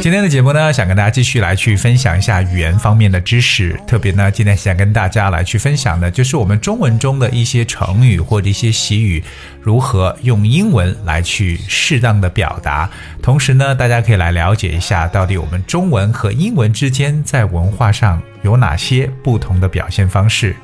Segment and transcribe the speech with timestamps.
[0.00, 3.78] 今天的节目呢，想跟大家继续来去分享一下语言方面的知识。
[3.86, 9.22] 特别呢，今天想跟大家来去分享的，就是我们中文中的一些成语或者一些习语，
[9.60, 12.88] 如何用英文来去适当的表达。
[13.20, 20.54] 同时呢，大家可以来了解一下，到底我们中文和英文之间在文化上有哪些不同的表现方式。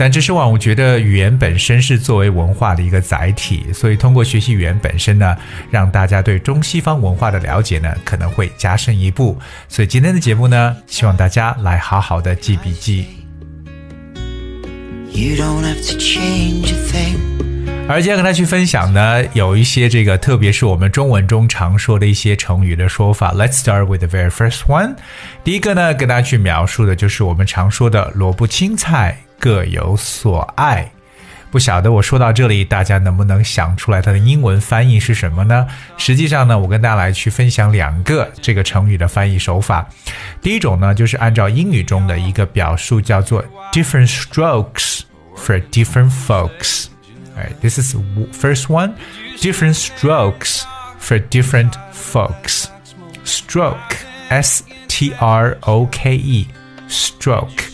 [0.00, 5.36] 但知识网，我觉得语言本身是作为文化的一个载体，所以通过学习语言本身呢，
[5.70, 9.36] 让大家对中西方文化的了解呢，可能会加深一步。
[9.68, 13.06] 所以今天的节目呢，希望大家来好好的记笔记。
[15.10, 17.16] You don't have to change a thing.
[17.88, 23.32] 而今天跟大家去分享呢，有一些这个，特别是我们中文中常说的一些成语的说法。
[23.32, 24.94] Let's start with the very first one。
[25.42, 30.90] 第一个呢，跟大家去描述的就是我们常说的“萝卜青菜各有所爱”。
[31.50, 35.66] 不晓得我说到这里，大家能不能想出来它的英文翻译是什么呢？
[35.96, 39.88] 实际上呢，我跟大家来去分享两个这个成语的翻译手法。
[40.42, 45.00] 第一种呢，就是按照英语中的一个表述，叫做 “different strokes
[45.34, 46.88] for different folks”。
[47.34, 47.96] Alright, this is
[48.32, 48.92] first one.
[49.40, 50.64] Different strokes
[51.00, 52.66] for different folks.
[53.24, 53.96] Stroke,
[54.28, 56.46] S T R O K E,
[56.90, 57.67] stroke.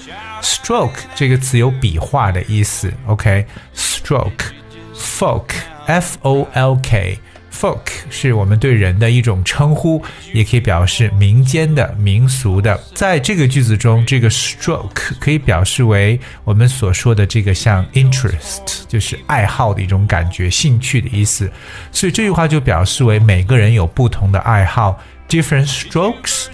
[0.44, 4.52] Stroke 这个词有笔画的意思，OK？Stroke,
[4.94, 5.46] folk,
[5.86, 7.18] F O L K.
[7.50, 12.78] Folk 是我们对人的一种称呼，也可以表示民间的、民俗的。
[12.94, 21.50] 在这个句子中，这个 stroke 可以表示为我们所说的这个像 interest，就是爱好的一种感觉、兴趣的意思。
[21.92, 26.48] 所以这句话就表示为每个人有不同的爱好，different strokes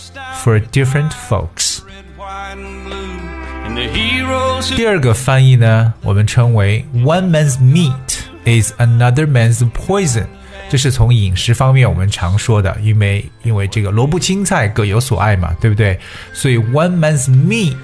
[0.44, 1.78] for different folks。
[4.76, 7.92] 第二个翻译呢，我们称为 one man's meat
[8.44, 10.26] is another man's poison。
[10.68, 15.98] 这是从饮食方面我们常说的，因为因为这个萝卜青菜各有所爱嘛，对不对？
[16.32, 17.74] 所以 one man's meat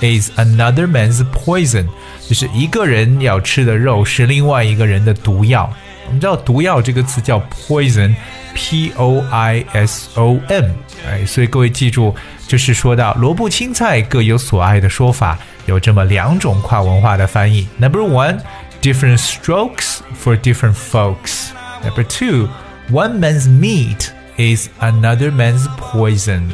[0.00, 1.86] is another man's poison，
[2.28, 5.72] 就是一个人要吃的肉是另外一个人的毒药。
[6.06, 8.14] 我们知道毒药这个词叫 poison
[8.53, 10.75] poison，p o i s o n，
[11.07, 12.13] 哎，所以各位记住，
[12.47, 17.67] 就是说到萝卜青菜各有所爱的说法，有这么两种跨文化的翻译。
[17.77, 18.39] Number one,
[18.81, 21.49] different strokes for different folks.
[21.83, 22.49] Number two,
[22.91, 26.49] one man's meat is another man's poison.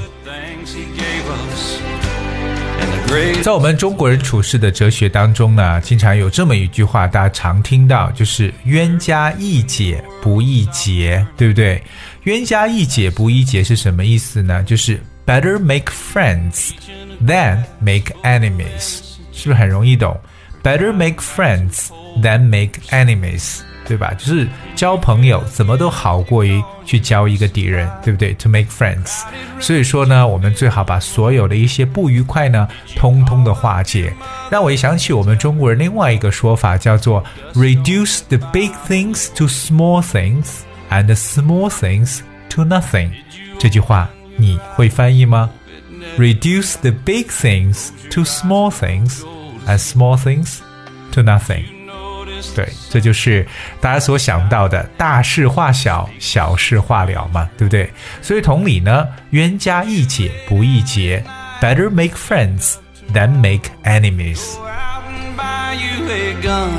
[3.43, 11.83] 在我们中国人处事的哲学当中呢，经常有这么一句话，大家常听到，就是“冤家宜解不宜结”，对不对
[12.25, 14.63] ？“冤家宜解不宜结”是什么意思呢？
[14.63, 16.71] 就是 “better make friends
[17.27, 19.01] than make enemies”，
[19.33, 20.17] 是不是很容易懂
[20.63, 21.89] ？“better make friends
[22.22, 23.62] than make enemies”。
[23.88, 24.12] 对吧？
[24.18, 28.34] 就是交朋友怎么都好过于去交一个敌人，对不对？
[28.34, 29.22] To make friends，
[29.60, 34.12] 所以说呢，我们最好把所有的一些不愉快呢，通通的化解。
[34.50, 37.24] 让我一想起我们中国人另外一个说法，叫做
[37.54, 43.12] reduce the big things to small things and the small things to nothing。
[43.60, 45.52] 这句话你会翻译吗？
[46.18, 49.22] Reduce the big things to small things
[49.68, 50.58] and small things
[51.12, 51.66] to nothing。
[52.55, 53.47] 对，这就是
[53.81, 57.91] 大家所想到的大事化小，小事化了嘛，对不对？
[58.23, 61.23] 所以同理呢，冤家宜解不宜结
[61.61, 62.75] ，better make friends
[63.13, 64.57] than make enemies。
[65.21, 66.71] and buy you a gun.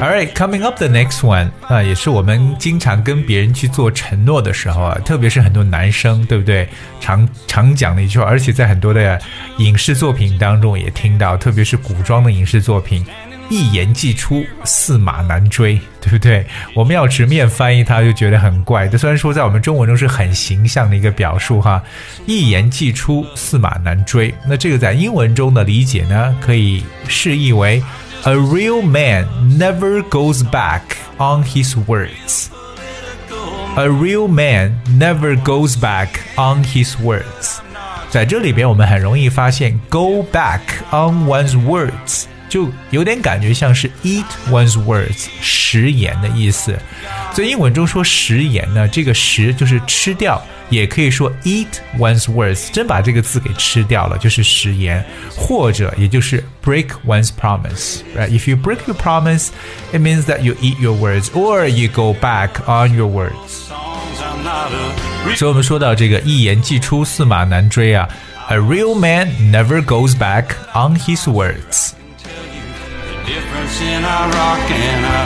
[0.00, 6.68] Alright, coming up the next one 啊，也是我们经常跟别人去做承诺的时候啊，特别是很多男生，对不对？
[7.00, 9.18] 常常讲的一句话，而且在很多的
[9.58, 13.06] 影视作品当中也听到，特别是古装的影视作品。
[13.48, 16.46] 一言既出，驷马难追，对不对？
[16.74, 18.88] 我们要直面翻译它，就觉得很怪。
[18.88, 21.82] 这虽然说在我们中文中是很形象的一个表述哈，
[22.26, 24.34] 一言既出，驷马难追。
[24.46, 27.82] 那这个在英文中的理解呢，可以释义为
[28.24, 29.26] A real man
[29.58, 30.80] never goes back
[31.18, 32.46] on his words.
[33.76, 37.58] A real man never goes back on his words.
[38.08, 42.23] 在这里边，我们很容易发现 “go back on one's words”
[42.53, 46.77] 就有点感觉像是 eat one's words 食言的意思。
[47.33, 51.67] 所以英文中说食言呢，这个食就是吃掉，也可以说 eat
[51.97, 55.05] one's words，真把这个字给吃掉了，就是食言，
[55.35, 58.29] 或者也就是 break one's promise。Right?
[58.29, 59.49] If you break your promise,
[59.91, 63.69] it means that you eat your words or you go back on your words.
[63.69, 68.09] songs I'm not a 所以我们说到这个一言既出，驷马难追啊。
[68.49, 71.91] A real man never goes back on his words.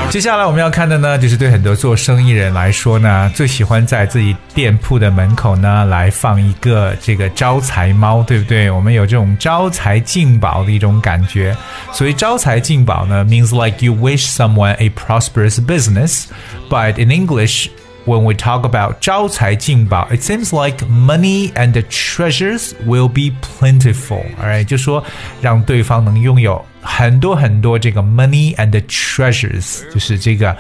[0.10, 8.70] 接下来我们要看的呢，就是对很多做生意人来说呢，最喜欢在自己店铺的门口呢来放一个这个招财猫，对不对？
[8.70, 11.56] 我们有这种招财进宝的一种感觉。
[11.92, 16.26] 所以招财进宝呢，means like you wish someone a prosperous business,
[16.70, 17.70] but in English.
[18.06, 24.26] When we talk about 招财进宝, it seems like money and treasures will be plentiful.
[24.42, 25.02] Alright，就说
[25.42, 30.56] 让对方能拥有 很多很多这个 money and treasures，就是这个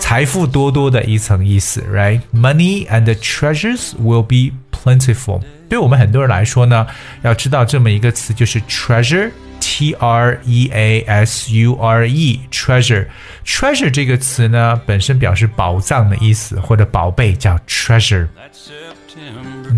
[0.00, 5.42] 财富多多的一层意思，right？Money and treasures will be plentiful。
[5.68, 6.86] 对我们很多人来说呢，
[7.22, 18.26] 要知道这么一个词就是 treasure。T R E A S U R E，treasure，treasure 这个词呢，本身表示宝藏的意思，或者宝贝，叫 treasure。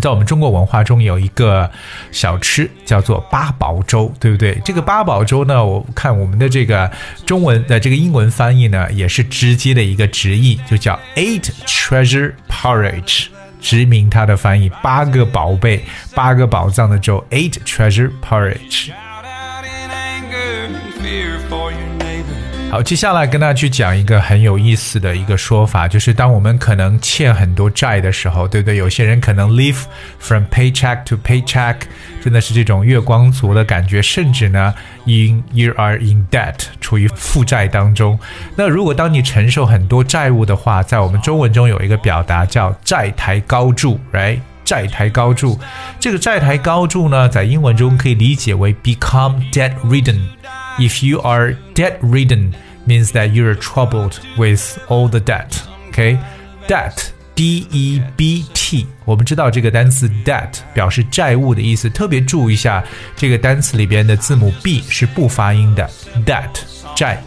[0.00, 1.70] 在我们中国文化中有一个
[2.10, 4.60] 小吃叫做八宝粥，对不对？
[4.64, 6.90] 这个八宝粥呢，我看我们的这个
[7.26, 13.26] 中文的这个英文翻译呢，也是直接的一个直译，就叫 Eight Treasure Porridge。
[13.60, 15.84] 直名它的翻译，八个宝贝、
[16.14, 18.90] 八个宝藏的粥，Eight Treasure Porridge。
[22.70, 28.76] 好，接下来跟大家去讲一个很有意思的一个说法，就是当我们可能欠很多债的时候，对不对？
[28.76, 29.82] 有些人可能 live
[30.20, 31.74] from paycheck to paycheck，
[32.22, 34.72] 真的是这种月光族的感觉，甚至呢
[35.04, 38.16] ，in you are in debt，处于负债当中。
[38.54, 44.38] 那如果当你承受很多债务的话，在我们中文中有一个表达叫债台高筑，right？
[44.70, 45.58] 债台高筑，
[45.98, 50.20] 这个债台高筑呢，在英文中可以理解为 become debt ridden。
[50.78, 52.52] If you are debt ridden,
[52.86, 55.56] means that you are troubled with all the debt.
[55.90, 56.18] Okay,
[56.68, 62.84] debt, D E B T，我们知道这个单词 debt 表示债务的意思，特别注意一下
[63.16, 65.90] 这个单词里边的字母 B 是不发音的
[66.24, 66.62] ，debt
[66.94, 67.20] 债。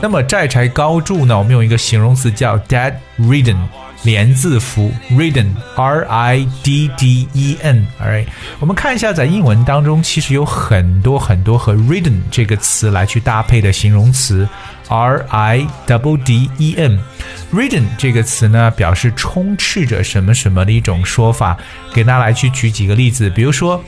[0.00, 3.56] 那么债台高筑呢，我们用一个形容词叫 debt ridden。
[4.02, 8.26] 连字符 ridden，r i d d e n，alright，
[8.58, 14.48] 我们看一下，在英文当中，其实有很多很多和 ridden 这个词来去搭配的形容词
[14.88, 21.56] ，r i double d e n，ridden 这个词呢，表示充斥着什么什么的一种说法。
[21.92, 23.82] 给大家来去举几个例子，比如说。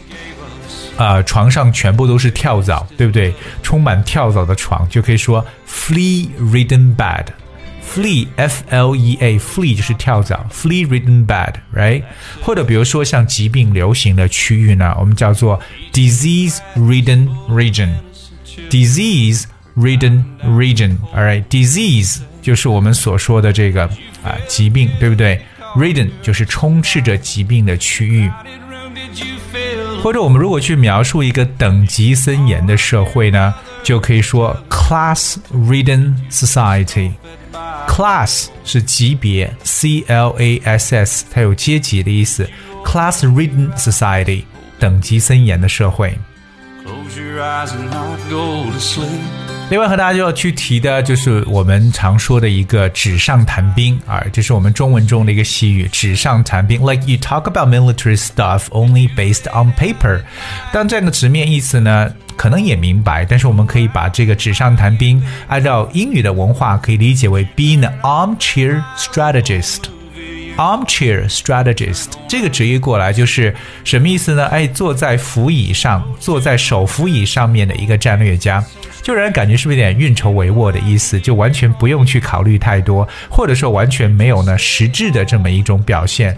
[0.99, 3.33] 呃，床上全部都是跳蚤，对不对？
[3.63, 7.25] 充满跳蚤的床就可以说 flea-ridden bed。
[7.92, 12.04] flea f l e a flea 就是跳蚤，flea ridden bed right？
[12.42, 15.60] 或者比如说像疾病流行的区域呢，我们叫做
[15.94, 19.44] disease ridden region，disease
[19.78, 23.84] ridden region，alright disease 就是我们所说的这个
[24.24, 25.42] 啊、疾病，对不对？
[25.76, 28.30] ridden 就是充斥着疾病的区域。
[28.70, 30.02] Room did you fill?
[30.02, 33.54] 或者我们如果去描述一个等级森严的社会呢，
[33.84, 37.12] 就可以说 class-ridden society。
[37.89, 42.49] Class 是级别，C L A S S，它有阶级的意思。
[42.85, 44.45] class-ridden society，
[44.79, 46.19] 等级森严的社会。
[46.85, 49.42] Close your eyes and not go to sleep.
[49.73, 56.79] 另外和大家就要去提的就是我们常说的一个纸上谈兵啊，这是我们中文中的一个习语，纸上谈兵。
[56.83, 60.21] Like you talk about military stuff only based on paper。
[60.75, 69.85] 但这样的直面意思呢，可能也明白，但是我们可以把这个纸上谈兵按照英语的文化可以理解为 being an armchair strategist。
[70.57, 73.55] Armchair strategist 这个直译过来就是
[73.85, 74.47] 什么意思呢？
[74.47, 78.63] 哎，坐在扶椅上，坐在手扶椅上面的一个战略家，
[79.03, 81.19] 就让人感觉是不是有点运筹帷幄的意思？
[81.21, 86.37] 就完全不用去考虑太多，或者说完全没有呢实质的这么一种表现。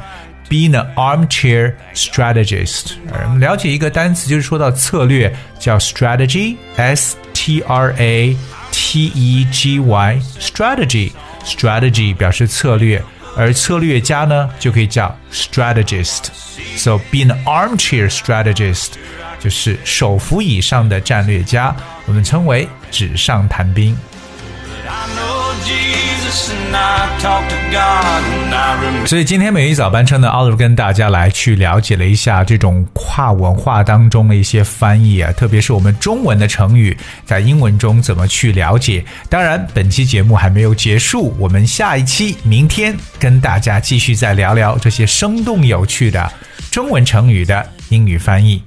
[0.51, 2.93] Being an armchair strategist，
[3.39, 8.37] 了解一个单词，就是说到策略，叫 strategy，s t r a
[8.71, 13.03] t e g y，strategy，strategy 表示策略。
[13.37, 16.27] 而策略家呢，就可以叫 strategist。
[16.77, 18.93] So be an armchair strategist
[19.41, 21.75] 就是手扶椅上的战略家，
[22.07, 23.97] 我们称为纸上谈兵。
[29.07, 39.05] 所以今天每日早班车呢，奥鲁跟大家来去了解了一下这种跨文化当中的一些翻译啊，特别是我们中文的成语在英文中怎么去了解。
[39.29, 46.33] 当然，本期节目还没有结束，我们下一期明天跟大家继续再聊聊这些生动有趣的
[46.71, 48.61] 中文成语的英语翻译。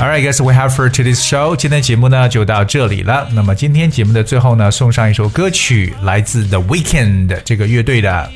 [0.00, 1.54] All right, guys, we have for today's show。
[1.54, 3.28] 今天节目呢就到这里了。
[3.34, 8.30] 那么今天节目的最后呢，送上一首歌曲，来自 The Weeknd 这个乐队的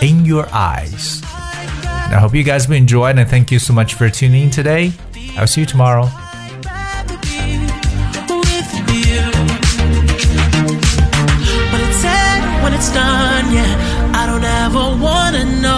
[0.06, 1.20] 《In Your Eyes》。
[2.12, 4.92] I hope you guys will enjoy and thank you so much for tuning in today.
[5.36, 6.08] I'll see you tomorrow.
[12.78, 14.12] it's done, yeah.
[14.14, 15.77] I don't ever wanna know.